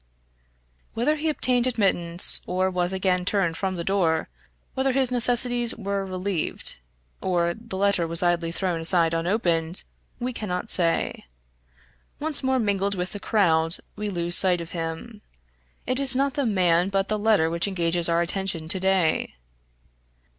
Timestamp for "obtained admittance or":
1.29-2.71